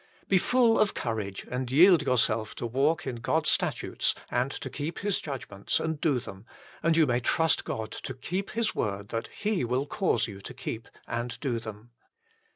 [0.27, 4.67] Be full of courage and yield yourself to walk in God s statutes and to
[4.67, 6.47] keep His judgments and do them,
[6.81, 10.55] and you may trust God to keep His word that He will cause you to
[10.55, 11.91] keep and do them.